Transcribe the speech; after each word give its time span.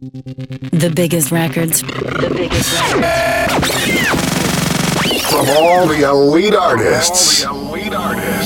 The 0.00 0.90
biggest 0.96 1.30
records. 1.30 1.82
The 1.82 2.32
biggest 2.34 2.72
records. 2.94 3.68
From 5.28 5.46
all 5.58 5.86
the 5.86 6.08
elite 6.08 6.54
artists. 6.54 7.42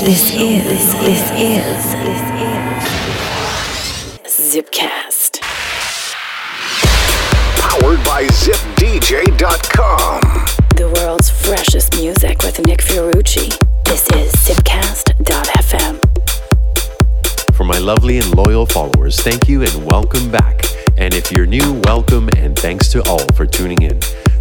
This 0.01 0.35
is, 0.35 0.65
this 0.95 1.31
is, 1.31 1.93
this 2.03 2.23
is 4.27 4.55
Zipcast. 4.57 5.41
Powered 7.61 8.03
by 8.05 8.25
ZipDJ.com. 8.25 10.21
The 10.75 10.89
world's 10.97 11.31
freshest 11.31 11.95
music 11.95 12.43
with 12.43 12.59
Nick 12.67 12.81
Fiorucci. 12.81 13.57
This 13.85 14.09
is 14.11 14.33
Zipcast.fm. 14.33 16.01
For 17.55 17.63
my 17.63 17.79
lovely 17.79 18.19
and 18.19 18.35
loyal 18.35 18.67
followers, 18.67 19.21
thank 19.21 19.49
you 19.49 19.63
and 19.63 19.87
welcome 19.87 20.33
back. 20.33 20.65
And 20.97 21.13
if 21.13 21.33
you're 21.33 21.47
new, 21.47 21.81
welcome 21.85 22.29
and 22.37 22.57
thanks 22.57 22.89
to 22.91 23.03
all 23.09 23.27
for 23.33 23.47
tuning 23.47 23.83
in. 23.83 23.99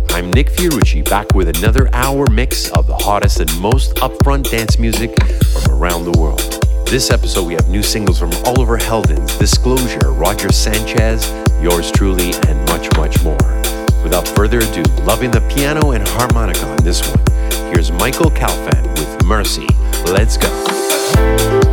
I'm 0.09 0.31
Nick 0.31 0.51
Fiorucci 0.51 1.03
back 1.09 1.33
with 1.33 1.49
another 1.57 1.89
hour 1.93 2.27
mix 2.29 2.69
of 2.71 2.85
the 2.85 2.95
hottest 2.95 3.39
and 3.39 3.59
most 3.59 3.95
upfront 3.95 4.51
dance 4.51 4.77
music 4.77 5.11
from 5.51 5.73
around 5.73 6.05
the 6.05 6.17
world. 6.19 6.39
This 6.87 7.09
episode, 7.09 7.47
we 7.47 7.53
have 7.55 7.67
new 7.69 7.81
singles 7.81 8.19
from 8.19 8.31
Oliver 8.45 8.77
Heldens, 8.77 9.37
Disclosure, 9.39 10.11
Roger 10.11 10.51
Sanchez, 10.51 11.27
Yours 11.59 11.91
Truly, 11.91 12.33
and 12.47 12.69
much, 12.69 12.87
much 12.97 13.23
more. 13.23 13.37
Without 14.03 14.27
further 14.27 14.59
ado, 14.59 14.83
loving 15.05 15.31
the 15.31 15.41
piano 15.55 15.91
and 15.91 16.07
harmonica 16.07 16.67
on 16.67 16.77
this 16.83 17.01
one, 17.09 17.25
here's 17.73 17.91
Michael 17.91 18.29
Calfan 18.29 18.87
with 18.99 19.25
Mercy. 19.25 19.67
Let's 20.05 20.37
go. 20.37 21.72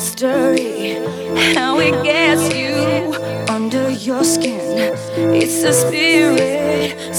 mystery 0.00 0.94
how 1.54 1.78
it 1.78 1.92
gets 2.02 2.54
you 2.54 3.12
under 3.54 3.90
your 3.90 4.24
skin. 4.24 4.96
It's 5.34 5.62
a 5.62 5.74
spirit. 5.74 7.09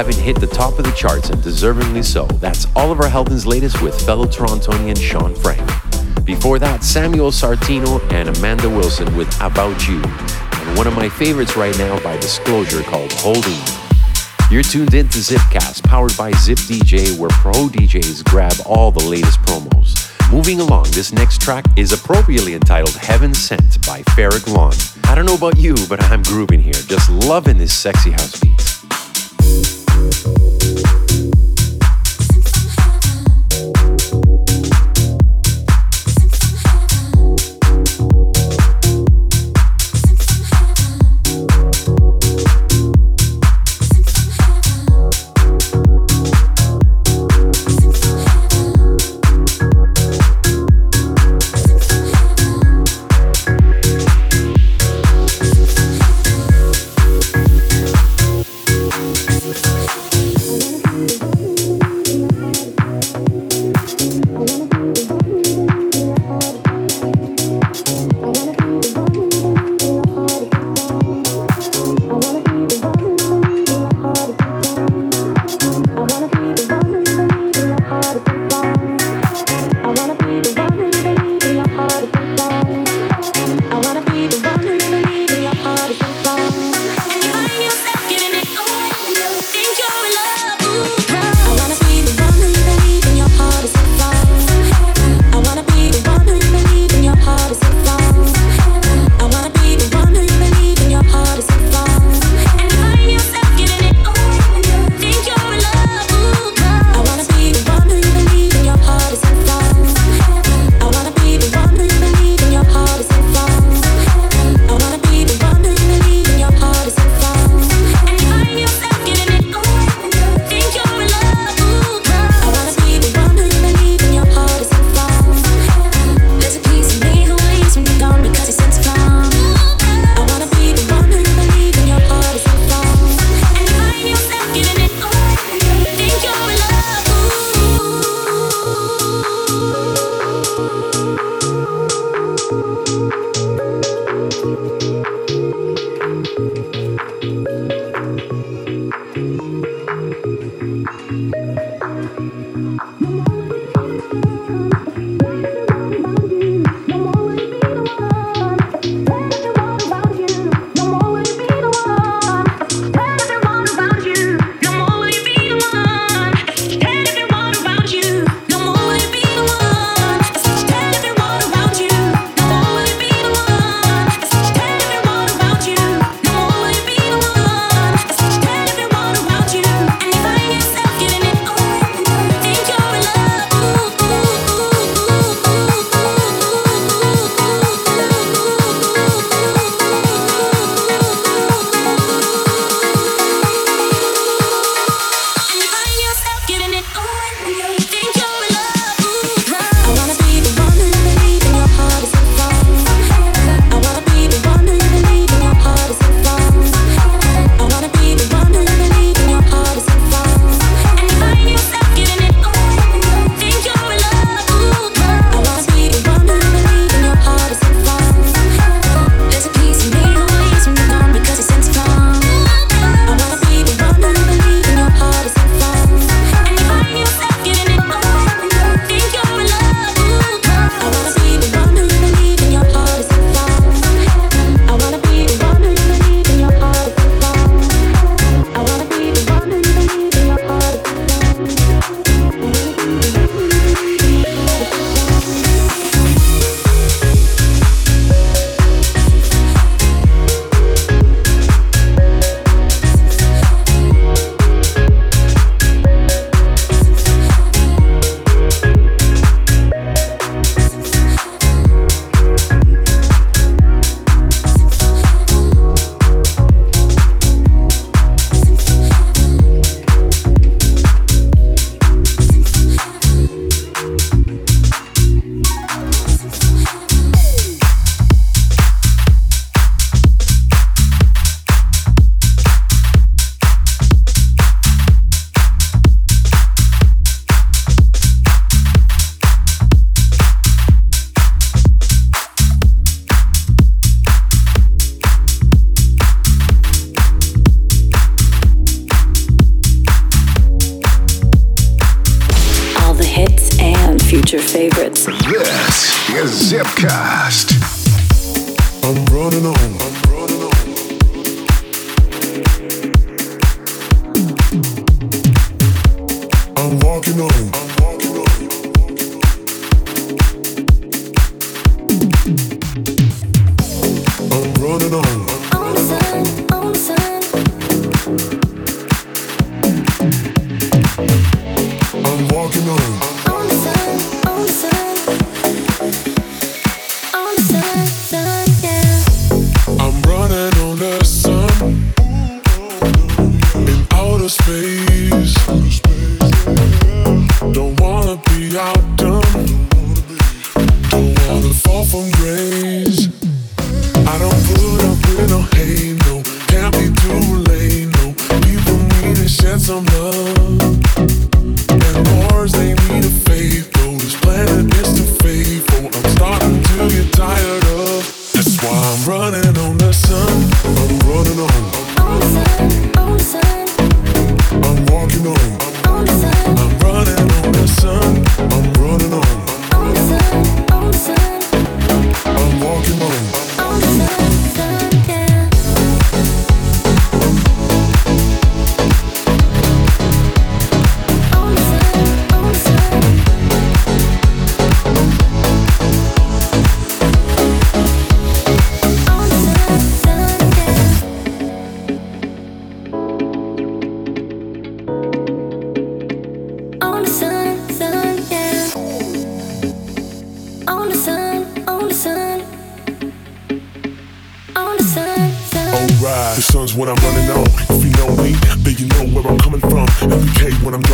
Haven't 0.00 0.16
hit 0.16 0.40
the 0.40 0.46
top 0.46 0.78
of 0.78 0.86
the 0.86 0.92
charts, 0.92 1.28
and 1.28 1.42
deservingly 1.42 2.02
so. 2.02 2.24
That's 2.38 2.66
Oliver 2.74 3.02
Heldens' 3.02 3.44
latest 3.44 3.82
with 3.82 4.00
fellow 4.00 4.24
Torontonian 4.24 4.96
Shaun 4.96 5.34
Frank. 5.34 5.60
Before 6.24 6.58
that, 6.58 6.80
Samuele 6.80 7.30
Sartini 7.30 8.00
and 8.10 8.34
Amanda 8.34 8.70
Wilson 8.70 9.14
with 9.14 9.28
About 9.42 9.86
You, 9.86 9.96
and 10.02 10.78
one 10.78 10.86
of 10.86 10.96
my 10.96 11.10
favorites 11.10 11.54
right 11.54 11.76
now 11.76 12.00
by 12.00 12.16
Disclosure 12.16 12.82
called 12.82 13.12
Holding 13.12 13.60
You're 14.50 14.62
tuned 14.62 14.94
in 14.94 15.06
to 15.10 15.18
Zipcast, 15.18 15.82
powered 15.82 16.16
by 16.16 16.32
Zip 16.32 16.56
DJ, 16.60 17.18
where 17.18 17.28
pro 17.28 17.68
DJs 17.68 18.24
grab 18.24 18.54
all 18.64 18.90
the 18.90 19.04
latest 19.04 19.38
promos. 19.42 20.10
Moving 20.32 20.60
along, 20.60 20.84
this 20.92 21.12
next 21.12 21.42
track 21.42 21.66
is 21.76 21.92
appropriately 21.92 22.54
entitled 22.54 22.94
Heaven 22.94 23.34
Sent 23.34 23.86
by 23.86 24.00
Ferreck 24.14 24.46
Dawn. 24.46 24.72
I 25.04 25.14
don't 25.14 25.26
know 25.26 25.34
about 25.34 25.58
you, 25.58 25.74
but 25.90 26.02
I'm 26.04 26.22
grooving 26.22 26.62
here, 26.62 26.72
just 26.72 27.10
loving 27.10 27.58
this 27.58 27.74
sexy 27.74 28.12
house 28.12 28.40
beat. 28.40 28.70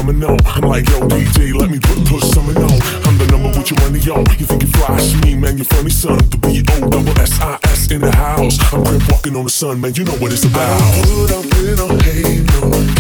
coming 0.07 0.25
on. 0.25 0.39
I'm 0.47 0.63
like, 0.63 0.89
yo, 0.89 1.01
DJ, 1.09 1.55
let 1.55 1.71
me 1.71 1.79
put 1.81 2.05
push 2.07 2.23
something 2.31 2.57
on. 2.57 2.81
I'm 3.07 3.19
the 3.19 3.27
number 3.31 3.49
with 3.59 3.71
your 3.71 3.81
money 3.81 4.01
on. 4.09 4.39
You 4.39 4.47
think 4.47 4.63
you 4.63 4.69
flash 4.69 5.15
me, 5.23 5.35
man, 5.35 5.59
you 5.59 5.65
funny 5.65 5.91
son. 5.91 6.19
The 6.19 6.39
B 6.39 6.63
O 6.71 6.89
double 6.89 7.19
S 7.21 7.41
I 7.41 7.59
S 7.65 7.91
in 7.91 8.01
the 8.01 8.13
house. 8.15 8.59
I'm 8.73 8.85
grip 8.85 9.03
walking 9.11 9.37
on 9.37 9.45
the 9.45 9.51
sun, 9.51 9.81
man. 9.81 9.95
You 9.95 10.05
know 10.05 10.17
what 10.19 10.33
it's 10.33 10.45
about. 10.45 10.81
Put 11.05 11.33
up 11.33 11.45
in 11.59 11.79
a 11.79 12.03
halo. 12.03 12.96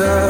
sun. 0.00 0.29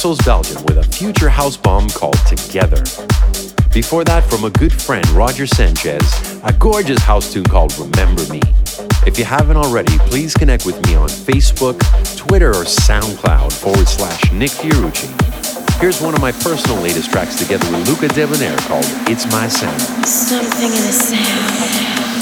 Brussels, 0.00 0.24
Belgium, 0.24 0.62
with 0.64 0.78
a 0.78 0.82
future 0.82 1.28
house 1.28 1.58
bomb 1.58 1.86
called 1.90 2.16
Together. 2.26 2.82
Before 3.70 4.02
that, 4.04 4.24
from 4.30 4.44
a 4.44 4.50
good 4.52 4.72
friend, 4.72 5.06
Roger 5.10 5.46
Sanchez, 5.46 6.40
a 6.42 6.54
gorgeous 6.54 7.02
house 7.02 7.30
tune 7.30 7.44
called 7.44 7.76
Remember 7.76 8.24
Me. 8.32 8.40
If 9.06 9.18
you 9.18 9.26
haven't 9.26 9.58
already, 9.58 9.98
please 10.08 10.32
connect 10.32 10.64
with 10.64 10.82
me 10.86 10.94
on 10.94 11.10
Facebook, 11.10 11.78
Twitter, 12.16 12.48
or 12.48 12.64
SoundCloud 12.64 13.52
forward 13.52 13.86
slash 13.86 14.32
Nick 14.32 14.52
Fiorucci. 14.52 15.10
Here's 15.82 16.00
one 16.00 16.14
of 16.14 16.22
my 16.22 16.32
personal 16.32 16.80
latest 16.80 17.12
tracks 17.12 17.36
together 17.36 17.70
with 17.70 17.86
Luca 17.86 18.08
Debonaire 18.14 18.56
called 18.60 18.86
It's 19.06 19.30
My 19.30 19.48
Sound. 19.48 19.82
Something 20.08 20.64
in 20.64 20.82
the 20.82 20.92
sound. 20.92 22.19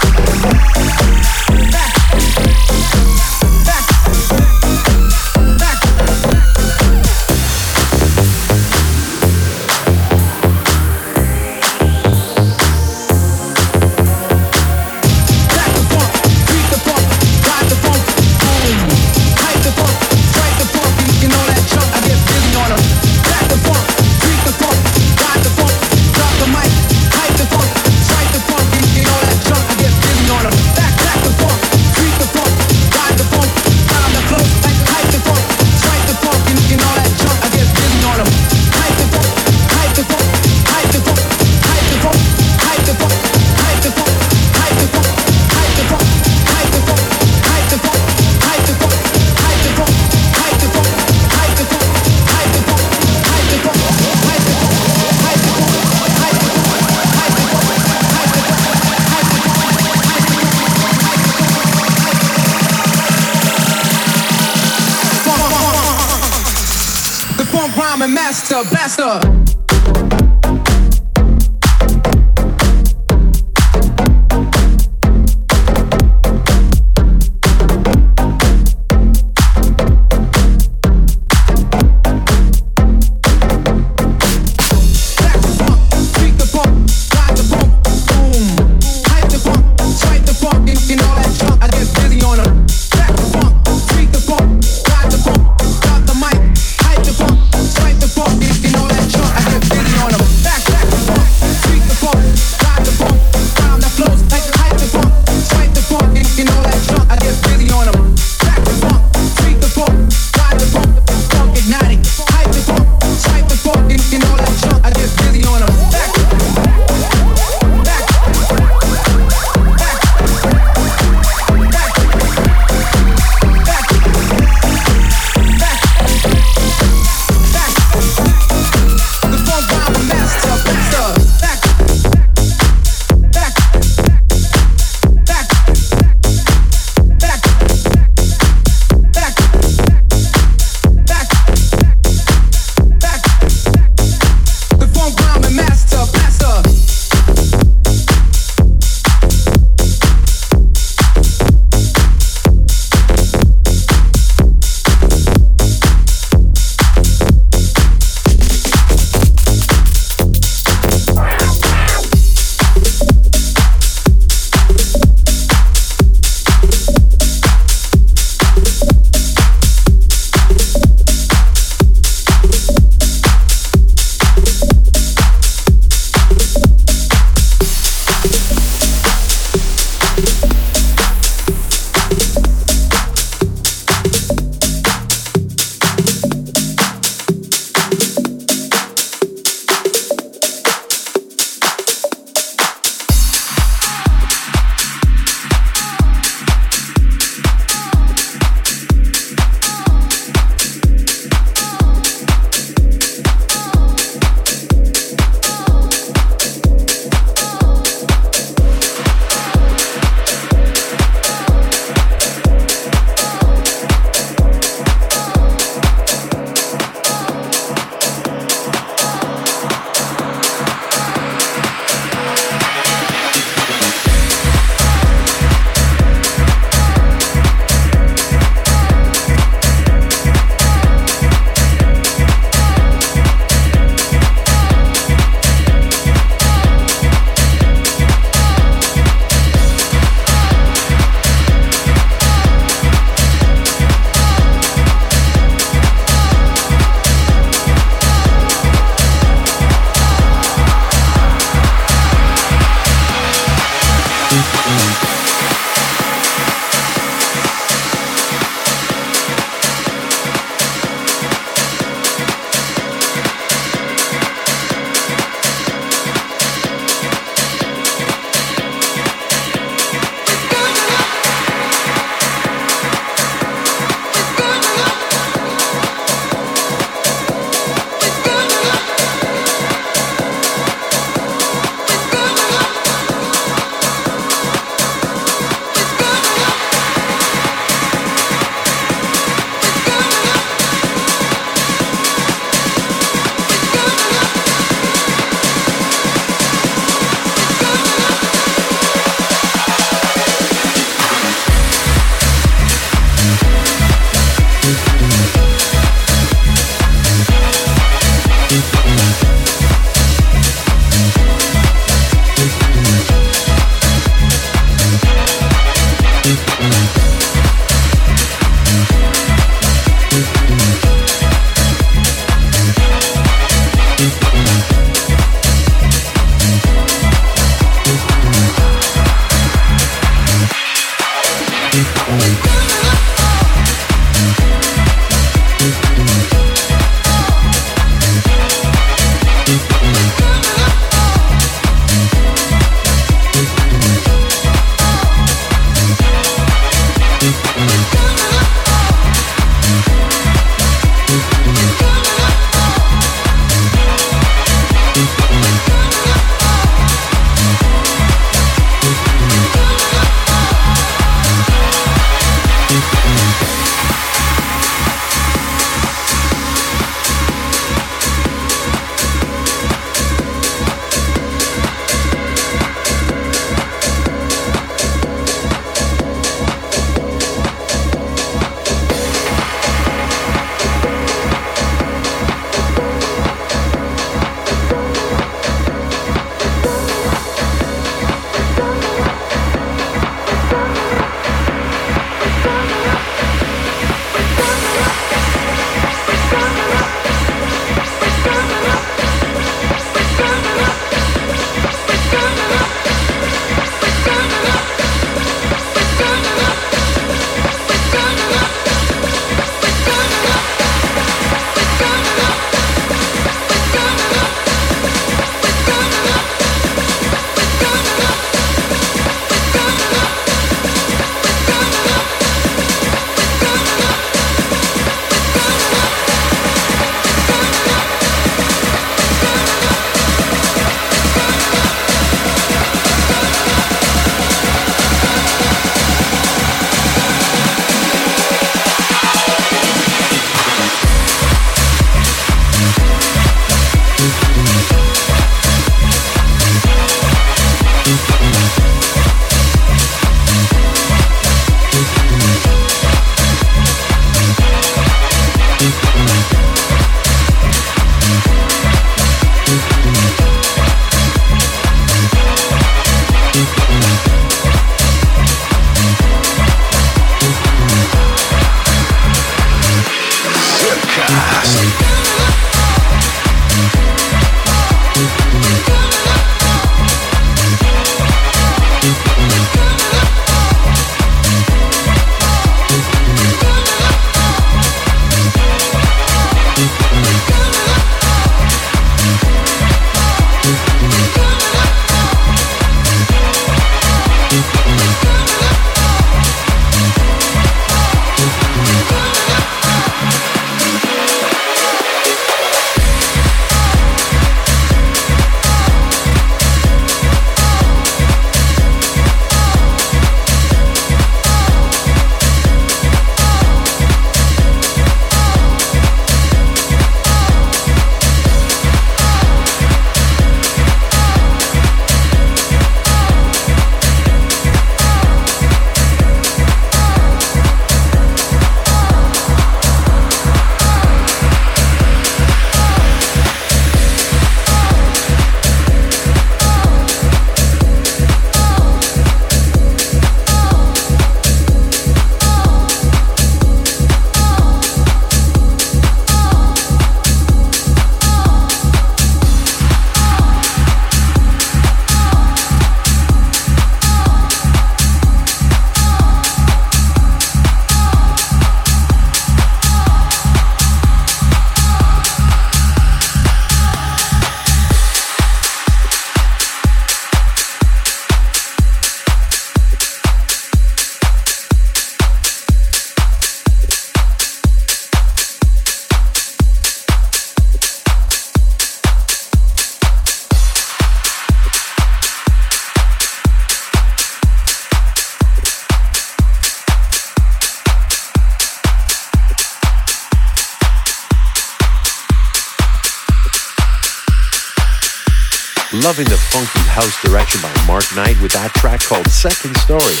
Direction 597.20 597.42
by 597.42 597.66
Mark 597.66 597.84
Knight 597.94 598.16
with 598.22 598.32
that 598.32 598.48
track 598.56 598.80
called 598.80 599.04
Second 599.12 599.52
Story. 599.60 600.00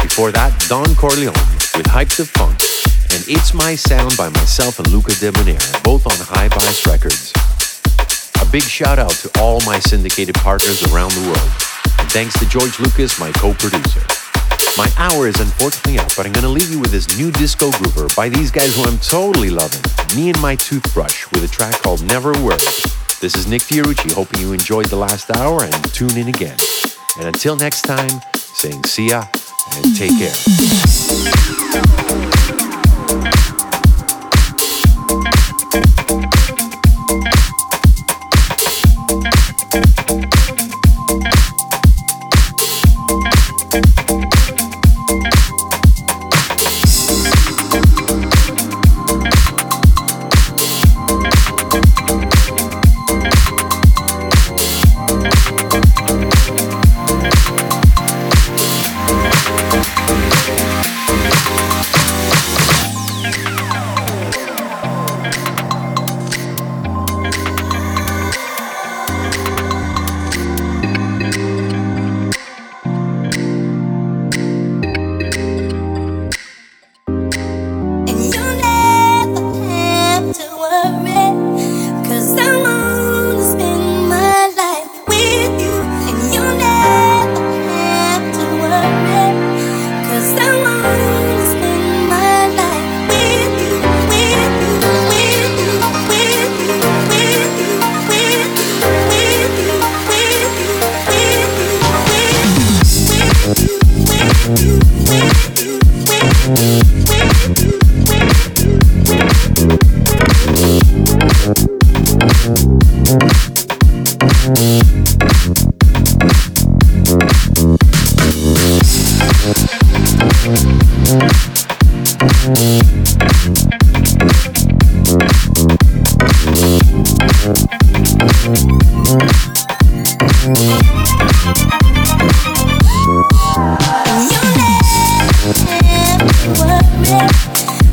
Before 0.00 0.32
that, 0.32 0.48
Don 0.64 0.88
Corleone 0.96 1.36
with 1.76 1.84
Hype 1.92 2.08
the 2.16 2.24
Funk 2.24 2.56
and 3.12 3.20
It's 3.28 3.52
My 3.52 3.76
Sound 3.76 4.16
by 4.16 4.32
myself 4.32 4.80
and 4.80 4.88
Luca 4.88 5.12
Debonaire, 5.20 5.60
both 5.84 6.08
on 6.08 6.16
Hi-Bias 6.16 6.88
Records. 6.88 7.36
A 8.40 8.48
big 8.48 8.64
shout 8.64 8.96
out 8.96 9.12
to 9.20 9.28
all 9.44 9.60
my 9.68 9.76
syndicated 9.76 10.40
partners 10.40 10.80
around 10.88 11.12
the 11.12 11.28
world, 11.28 11.52
and 12.00 12.08
thanks 12.08 12.32
to 12.40 12.48
George 12.48 12.80
Lucas, 12.80 13.20
my 13.20 13.28
co-producer. 13.36 14.00
My 14.80 14.88
hour 14.96 15.28
is 15.28 15.36
unfortunately 15.36 16.00
up, 16.00 16.08
but 16.16 16.24
I'm 16.24 16.32
gonna 16.32 16.48
leave 16.48 16.72
you 16.72 16.80
with 16.80 16.96
this 16.96 17.12
new 17.20 17.28
disco 17.28 17.68
groover 17.76 18.08
by 18.16 18.32
these 18.32 18.48
guys 18.48 18.72
who 18.72 18.88
I'm 18.88 18.96
totally 19.04 19.52
loving. 19.52 19.84
Me 20.16 20.32
and 20.32 20.40
my 20.40 20.56
toothbrush 20.56 21.28
with 21.36 21.44
a 21.44 21.48
track 21.52 21.76
called 21.84 22.00
Never 22.08 22.32
Worry. 22.40 22.64
This 23.20 23.36
is 23.36 23.46
Nick 23.46 23.60
Fiorucci, 23.60 24.12
hoping 24.12 24.40
you 24.40 24.54
enjoyed 24.54 24.86
the 24.86 24.96
last 24.96 25.30
hour 25.36 25.62
and 25.62 25.92
tune 25.92 26.16
in 26.16 26.28
again. 26.28 26.56
And 27.18 27.26
until 27.26 27.54
next 27.54 27.82
time, 27.82 28.22
saying 28.34 28.84
see 28.84 29.10
ya 29.10 29.26
and 29.74 29.94
take 29.94 30.16
care. 30.18 30.32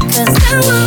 Cause 0.10 0.36
I 0.52 0.62
want 0.68 0.87